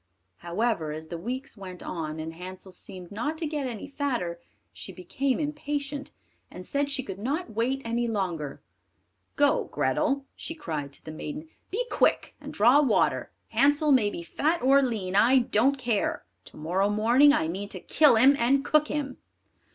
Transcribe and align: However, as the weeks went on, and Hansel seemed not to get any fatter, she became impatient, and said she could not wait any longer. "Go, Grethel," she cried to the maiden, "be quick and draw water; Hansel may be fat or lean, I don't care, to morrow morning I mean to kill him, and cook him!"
However, 0.37 0.91
as 0.91 1.09
the 1.09 1.17
weeks 1.19 1.55
went 1.55 1.83
on, 1.83 2.19
and 2.19 2.33
Hansel 2.33 2.71
seemed 2.71 3.11
not 3.11 3.37
to 3.37 3.45
get 3.45 3.67
any 3.67 3.87
fatter, 3.87 4.39
she 4.73 4.91
became 4.91 5.39
impatient, 5.39 6.11
and 6.49 6.65
said 6.65 6.89
she 6.89 7.03
could 7.03 7.19
not 7.19 7.51
wait 7.53 7.83
any 7.85 8.07
longer. 8.07 8.63
"Go, 9.35 9.65
Grethel," 9.65 10.25
she 10.35 10.55
cried 10.55 10.91
to 10.93 11.05
the 11.05 11.11
maiden, 11.11 11.49
"be 11.69 11.85
quick 11.91 12.33
and 12.41 12.51
draw 12.51 12.81
water; 12.81 13.31
Hansel 13.49 13.91
may 13.91 14.09
be 14.09 14.23
fat 14.23 14.63
or 14.63 14.81
lean, 14.81 15.15
I 15.15 15.37
don't 15.37 15.77
care, 15.77 16.25
to 16.45 16.57
morrow 16.57 16.89
morning 16.89 17.31
I 17.31 17.47
mean 17.47 17.69
to 17.69 17.79
kill 17.79 18.15
him, 18.15 18.35
and 18.39 18.65
cook 18.65 18.87
him!" 18.87 19.17